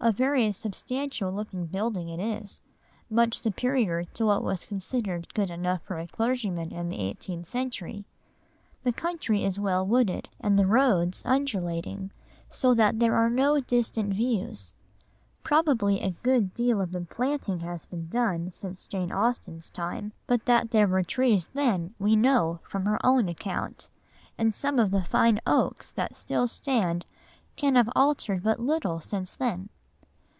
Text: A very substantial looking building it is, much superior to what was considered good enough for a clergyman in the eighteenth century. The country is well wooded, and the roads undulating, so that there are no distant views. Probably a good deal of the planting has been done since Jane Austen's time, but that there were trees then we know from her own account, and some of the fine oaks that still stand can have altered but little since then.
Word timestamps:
A 0.00 0.12
very 0.12 0.52
substantial 0.52 1.32
looking 1.32 1.66
building 1.66 2.08
it 2.08 2.20
is, 2.20 2.62
much 3.10 3.40
superior 3.42 4.04
to 4.04 4.24
what 4.26 4.44
was 4.44 4.64
considered 4.64 5.34
good 5.34 5.50
enough 5.50 5.82
for 5.82 5.98
a 5.98 6.06
clergyman 6.06 6.70
in 6.70 6.88
the 6.88 6.98
eighteenth 7.00 7.48
century. 7.48 8.06
The 8.84 8.92
country 8.92 9.42
is 9.44 9.58
well 9.58 9.84
wooded, 9.84 10.28
and 10.40 10.56
the 10.56 10.68
roads 10.68 11.24
undulating, 11.26 12.12
so 12.48 12.74
that 12.74 13.00
there 13.00 13.16
are 13.16 13.28
no 13.28 13.58
distant 13.58 14.14
views. 14.14 14.72
Probably 15.42 16.00
a 16.00 16.14
good 16.22 16.54
deal 16.54 16.80
of 16.80 16.92
the 16.92 17.00
planting 17.00 17.58
has 17.60 17.84
been 17.84 18.06
done 18.06 18.52
since 18.52 18.86
Jane 18.86 19.10
Austen's 19.10 19.68
time, 19.68 20.12
but 20.28 20.44
that 20.44 20.70
there 20.70 20.86
were 20.86 21.02
trees 21.02 21.48
then 21.54 21.96
we 21.98 22.14
know 22.14 22.60
from 22.70 22.84
her 22.86 23.04
own 23.04 23.28
account, 23.28 23.90
and 24.38 24.54
some 24.54 24.78
of 24.78 24.92
the 24.92 25.02
fine 25.02 25.40
oaks 25.44 25.90
that 25.90 26.14
still 26.14 26.46
stand 26.46 27.04
can 27.56 27.74
have 27.74 27.90
altered 27.96 28.44
but 28.44 28.60
little 28.60 29.00
since 29.00 29.34
then. 29.34 29.70